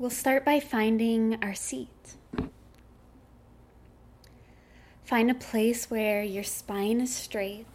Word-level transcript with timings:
We'll 0.00 0.08
start 0.08 0.46
by 0.46 0.60
finding 0.60 1.36
our 1.44 1.52
seat. 1.52 2.14
Find 5.04 5.30
a 5.30 5.34
place 5.34 5.90
where 5.90 6.22
your 6.22 6.42
spine 6.42 7.02
is 7.02 7.14
straight. 7.14 7.66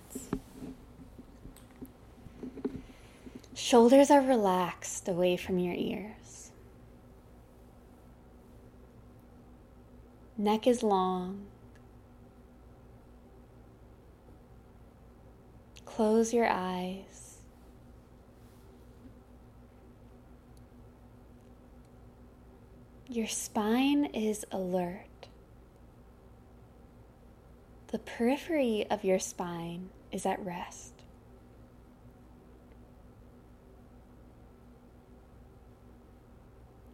Shoulders 3.54 4.10
are 4.10 4.22
relaxed 4.22 5.08
away 5.08 5.38
from 5.38 5.60
your 5.60 5.76
ears. 5.76 6.50
Neck 10.36 10.66
is 10.66 10.82
long. 10.82 11.46
Close 15.86 16.34
your 16.34 16.48
eyes. 16.50 17.25
Your 23.16 23.28
spine 23.28 24.08
is 24.08 24.44
alert. 24.52 25.30
The 27.88 28.00
periphery 28.00 28.86
of 28.92 29.06
your 29.06 29.20
spine 29.20 29.88
is 30.12 30.26
at 30.26 30.46
rest. 30.46 30.92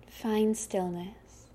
Find 0.07 0.55
stillness. 0.55 1.47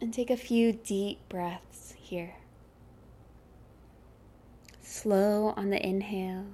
And 0.00 0.14
take 0.14 0.30
a 0.30 0.38
few 0.38 0.72
deep 0.72 1.18
breaths 1.28 1.92
here. 1.98 2.36
Slow 4.80 5.52
on 5.58 5.68
the 5.68 5.86
inhale 5.86 6.46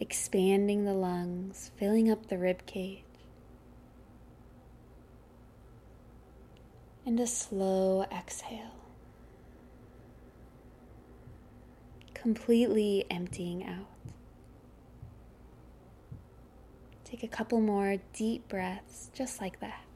expanding 0.00 0.84
the 0.84 0.94
lungs, 0.94 1.70
filling 1.76 2.10
up 2.10 2.28
the 2.28 2.38
rib 2.38 2.66
cage. 2.66 3.02
And 7.06 7.18
a 7.20 7.26
slow 7.26 8.04
exhale, 8.12 8.74
completely 12.12 13.06
emptying 13.10 13.64
out. 13.64 13.86
Take 17.04 17.22
a 17.22 17.28
couple 17.28 17.62
more 17.62 17.96
deep 18.12 18.46
breaths, 18.48 19.10
just 19.14 19.40
like 19.40 19.60
that. 19.60 19.87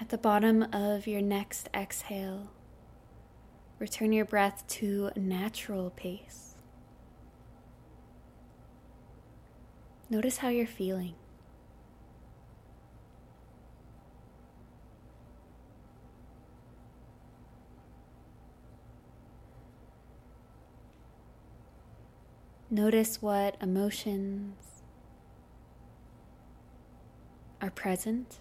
At 0.00 0.08
the 0.08 0.16
bottom 0.16 0.62
of 0.72 1.06
your 1.06 1.20
next 1.20 1.68
exhale, 1.74 2.48
return 3.78 4.12
your 4.12 4.24
breath 4.24 4.66
to 4.68 5.10
natural 5.14 5.90
pace. 5.90 6.54
Notice 10.08 10.38
how 10.38 10.48
you're 10.48 10.66
feeling. 10.66 11.14
Notice 22.70 23.20
what 23.20 23.56
emotions 23.60 24.54
are 27.60 27.70
present 27.70 28.38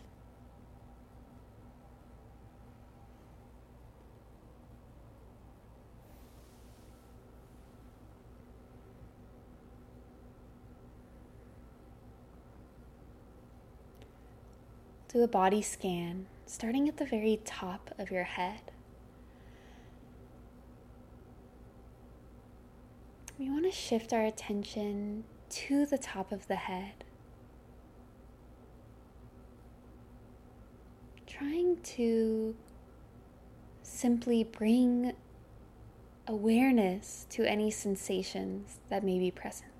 do 15.19 15.24
a 15.25 15.28
body 15.28 15.62
scan, 15.62 16.25
starting 16.46 16.88
at 16.88 16.96
the 16.96 17.06
very 17.06 17.41
top 17.44 17.94
of 18.00 18.09
your 18.09 18.24
head. 18.24 18.62
We 23.38 23.50
want 23.50 23.66
to 23.66 23.72
shift 23.72 24.13
our 24.13 24.24
attention 24.24 25.25
to 25.50 25.85
the 25.85 25.97
top 25.97 26.31
of 26.31 26.47
the 26.47 26.56
head, 26.56 27.03
trying 31.28 31.81
to 31.81 32.56
simply 33.84 34.46
bring 34.46 35.12
awareness 36.28 37.25
to 37.31 37.44
any 37.44 37.69
sensations 37.72 38.80
that 38.88 39.03
may 39.03 39.19
be 39.19 39.31
present. 39.31 39.79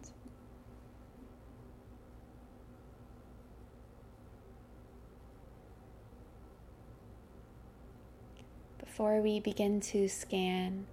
Before 9.00 9.22
we 9.22 9.40
begin 9.40 9.80
to 9.80 10.10
scan, 10.10 10.86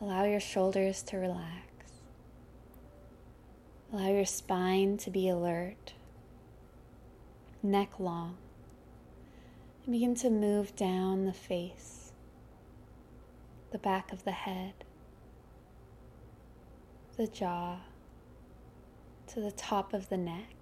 allow 0.00 0.22
your 0.22 0.38
shoulders 0.38 1.02
to 1.02 1.16
relax. 1.16 1.66
Allow 3.92 4.12
your 4.12 4.26
spine 4.26 4.96
to 4.98 5.10
be 5.10 5.28
alert, 5.28 5.94
neck 7.60 7.98
long, 7.98 8.36
and 9.82 9.92
begin 9.92 10.14
to 10.14 10.30
move 10.30 10.76
down 10.76 11.24
the 11.24 11.32
face, 11.32 12.12
the 13.72 13.78
back 13.78 14.12
of 14.12 14.22
the 14.22 14.30
head, 14.30 14.74
the 17.16 17.26
jaw, 17.26 17.78
to 19.26 19.40
the 19.40 19.50
top 19.50 19.92
of 19.92 20.10
the 20.10 20.16
neck. 20.16 20.54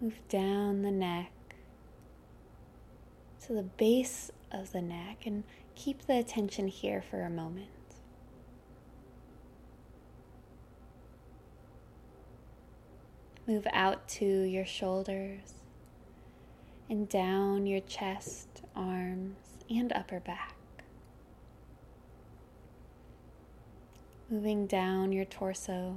Move 0.00 0.20
down 0.28 0.82
the 0.82 0.92
neck 0.92 1.32
to 3.44 3.52
the 3.52 3.64
base 3.64 4.30
of 4.52 4.72
the 4.72 4.82
neck 4.82 5.26
and 5.26 5.44
keep 5.74 6.06
the 6.06 6.18
attention 6.18 6.68
here 6.68 7.02
for 7.02 7.22
a 7.22 7.30
moment. 7.30 7.68
Move 13.46 13.66
out 13.72 14.06
to 14.08 14.26
your 14.26 14.66
shoulders 14.66 15.54
and 16.90 17.08
down 17.08 17.66
your 17.66 17.80
chest, 17.80 18.62
arms, 18.76 19.36
and 19.70 19.92
upper 19.92 20.20
back. 20.20 20.54
Moving 24.30 24.66
down 24.66 25.12
your 25.12 25.24
torso 25.24 25.96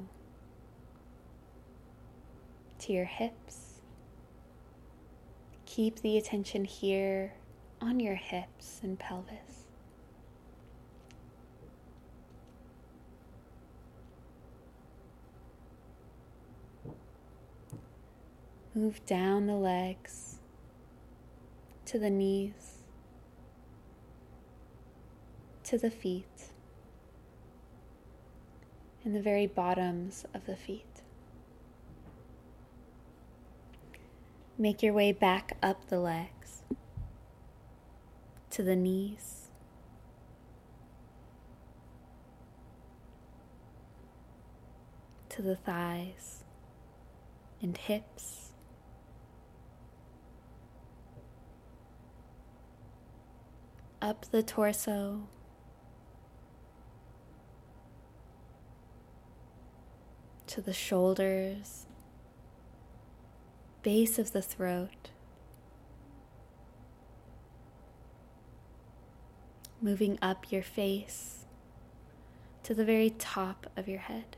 to 2.79 2.94
your 2.94 3.06
hips. 3.06 3.81
Keep 5.66 6.01
the 6.01 6.17
attention 6.17 6.63
here 6.66 7.34
on 7.81 8.00
your 8.00 8.16
hips 8.16 8.80
and 8.84 9.00
pelvis. 9.00 9.66
Move 18.73 19.05
down 19.05 19.47
the 19.47 19.55
legs 19.55 20.38
to 21.85 22.00
the 22.00 22.09
knees, 22.09 22.84
to 25.64 25.78
the 25.78 25.91
feet, 25.91 26.52
and 29.03 29.14
the 29.14 29.22
very 29.22 29.47
bottoms 29.47 30.26
of 30.34 30.46
the 30.46 30.55
feet. 30.55 30.85
Make 34.58 34.84
your 34.84 34.94
way 34.94 35.11
back 35.11 35.58
up 35.61 35.88
the 35.90 36.00
legs 36.00 36.41
to 38.52 38.64
the 38.64 38.76
knees. 38.76 39.50
To 45.30 45.42
the 45.42 45.56
thighs 45.56 46.44
and 47.62 47.78
hips. 47.78 48.52
Up 54.02 54.26
the 54.32 54.44
torso. 54.44 55.28
To 60.48 60.62
the 60.62 60.74
shoulders 60.74 61.86
base 63.84 64.20
of 64.20 64.32
the 64.32 64.42
throat, 64.42 65.09
moving 69.81 70.19
up 70.22 70.51
your 70.51 70.63
face 70.63 71.45
to 72.63 72.73
the 72.73 72.85
very 72.85 73.09
top 73.09 73.72
of 73.75 73.87
your 73.87 73.99
head. 73.99 74.37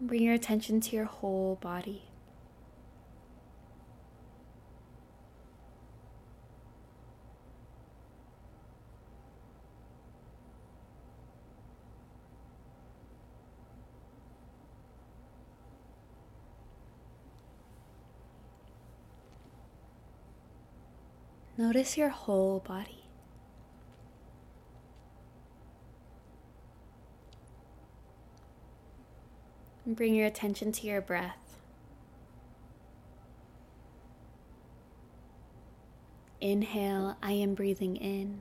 bring 0.00 0.22
your 0.22 0.34
attention 0.34 0.80
to 0.80 0.96
your 0.96 1.04
whole 1.04 1.56
body. 1.56 2.02
Notice 21.68 21.98
your 21.98 22.08
whole 22.08 22.60
body. 22.60 23.04
And 29.84 29.94
bring 29.94 30.14
your 30.14 30.26
attention 30.26 30.72
to 30.72 30.86
your 30.86 31.02
breath. 31.02 31.58
Inhale, 36.40 37.18
I 37.22 37.32
am 37.32 37.52
breathing 37.52 37.96
in. 37.96 38.40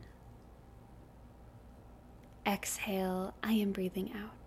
Exhale, 2.45 3.33
I 3.43 3.51
am 3.51 3.73
breathing 3.73 4.13
out. 4.15 4.46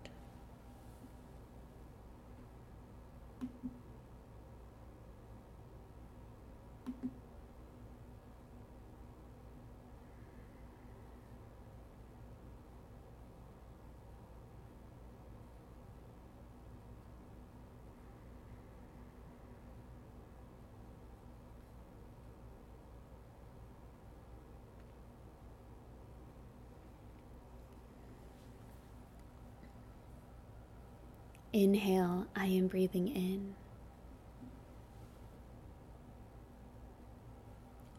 Inhale, 31.53 32.27
I 32.33 32.45
am 32.45 32.67
breathing 32.67 33.09
in. 33.09 33.55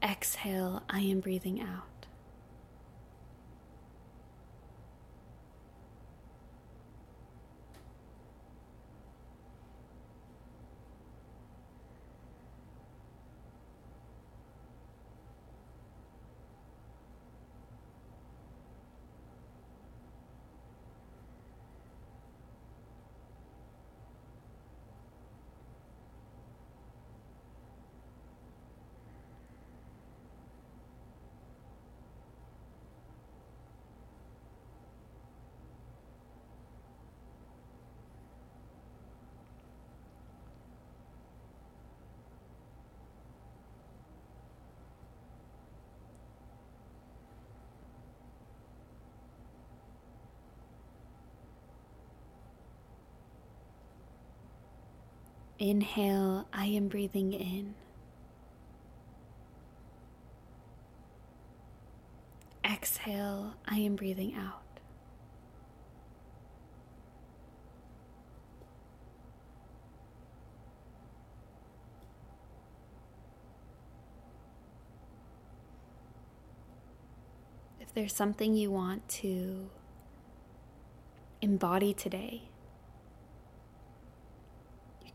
Exhale, 0.02 0.82
I 0.88 1.00
am 1.00 1.20
breathing 1.20 1.60
out. 1.60 1.91
Inhale, 55.62 56.48
I 56.52 56.66
am 56.66 56.88
breathing 56.88 57.32
in. 57.32 57.76
Exhale, 62.64 63.54
I 63.64 63.76
am 63.76 63.94
breathing 63.94 64.34
out. 64.34 64.64
If 77.80 77.94
there's 77.94 78.12
something 78.12 78.56
you 78.56 78.72
want 78.72 79.08
to 79.10 79.70
embody 81.40 81.94
today, 81.94 82.48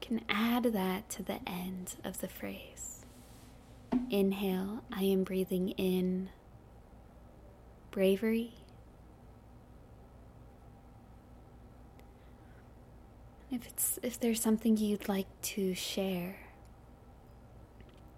can 0.02 0.22
add 0.30 0.64
that 0.64 1.10
to 1.10 1.24
the 1.24 1.40
end 1.48 1.96
of 2.04 2.22
the 2.22 2.28
phrase. 2.28 3.06
Inhale, 4.10 4.84
I 4.92 5.04
am 5.04 5.24
breathing 5.24 5.70
in 5.72 6.30
bravery. 7.92 8.54
If 13.50 13.66
it's 13.66 14.00
if 14.04 14.20
there's 14.20 14.42
something 14.42 14.76
you'd 14.78 15.08
like 15.08 15.28
to 15.54 15.74
share, 15.74 16.38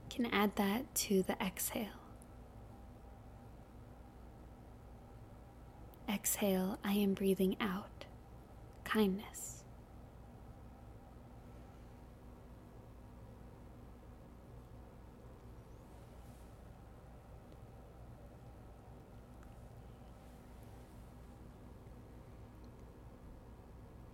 you 0.04 0.10
can 0.10 0.26
add 0.28 0.56
that 0.56 0.94
to 0.96 1.24
the 1.24 1.38
exhale. 1.42 1.88
Exhale, 6.12 6.80
I 6.84 6.94
am 6.94 7.14
breathing 7.14 7.56
out 7.62 8.06
kindness. 8.84 9.59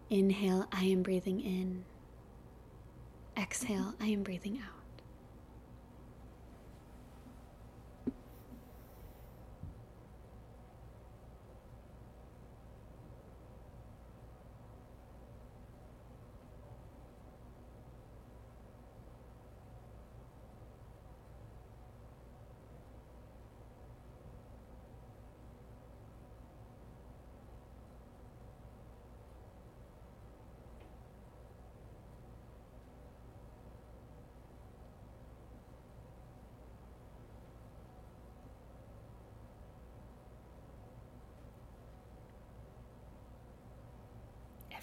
Inhale, 0.10 0.68
I 0.72 0.84
am 0.86 1.02
breathing 1.02 1.42
in. 1.42 1.84
Exhale, 3.36 3.96
I 4.00 4.08
am 4.08 4.24
breathing 4.24 4.62
out. 4.64 4.75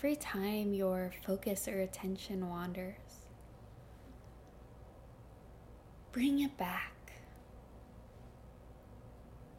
Every 0.03 0.17
time 0.17 0.75
your 0.75 1.13
focus 1.25 1.69
or 1.69 1.79
attention 1.79 2.49
wanders, 2.49 2.97
bring 6.11 6.41
it 6.41 6.57
back. 6.59 7.13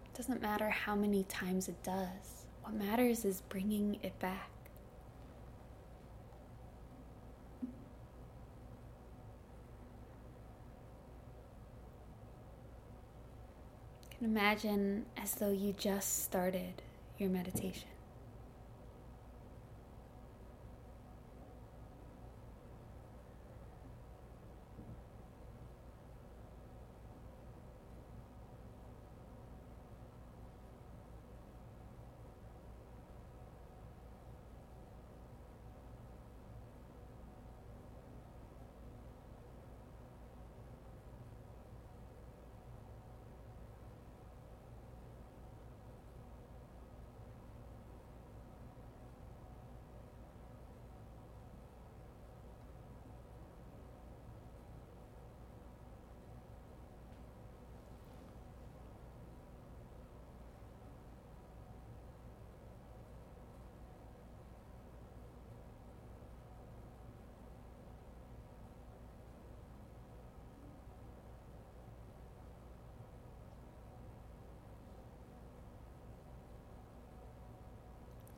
It 0.03 0.17
doesn't 0.17 0.41
matter 0.41 0.69
how 0.69 0.95
many 0.95 1.23
times 1.23 1.69
it 1.69 1.81
does, 1.81 2.45
what 2.61 2.73
matters 2.73 3.23
is 3.23 3.39
bringing 3.47 3.97
it 4.03 4.19
back. 4.19 4.49
Can 14.17 14.25
imagine 14.25 15.05
as 15.15 15.35
though 15.35 15.53
you 15.53 15.71
just 15.71 16.21
started 16.25 16.81
your 17.17 17.29
meditation. 17.29 17.87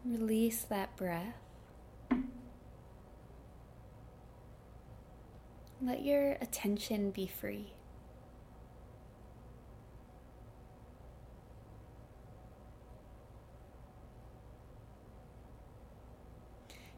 Release 0.05 0.61
that 0.61 0.95
breath. 0.95 1.33
Let 5.81 6.03
your 6.03 6.33
attention 6.41 7.09
be 7.09 7.25
free. 7.25 7.73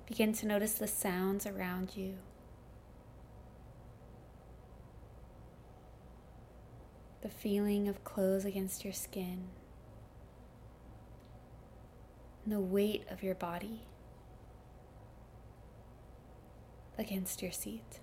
Begin 0.06 0.34
to 0.34 0.46
notice 0.46 0.74
the 0.74 0.88
sounds 0.88 1.46
around 1.46 1.96
you. 1.96 2.16
The 7.22 7.30
feeling 7.30 7.88
of 7.88 8.04
clothes 8.04 8.44
against 8.44 8.84
your 8.84 8.94
skin. 8.94 9.48
The 12.48 12.62
weight 12.62 13.04
of 13.10 13.24
your 13.24 13.36
body 13.36 13.82
against 16.98 17.42
your 17.42 17.52
seat. 17.52 18.00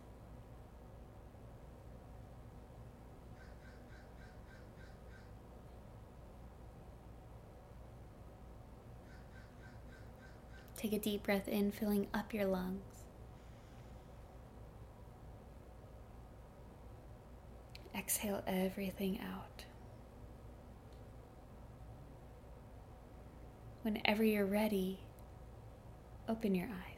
Take 10.76 10.92
a 10.92 10.98
deep 10.98 11.22
breath 11.22 11.48
in, 11.48 11.72
filling 11.72 12.08
up 12.12 12.34
your 12.34 12.44
lungs. 12.44 12.82
Exhale 17.96 18.42
everything 18.46 19.18
out. 19.22 19.53
Whenever 23.84 24.24
you're 24.24 24.46
ready, 24.46 24.98
open 26.26 26.54
your 26.54 26.68
eyes. 26.68 26.93